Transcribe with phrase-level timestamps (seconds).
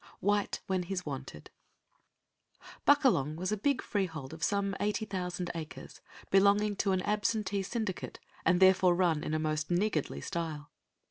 [0.19, 1.51] WHITE WHEN HE'S WANTED
[2.87, 8.59] Buckalong was a big freehold of some 80,000 acres, belonging to an absentee syndicate, and
[8.59, 10.71] therefore run in most niggardly style.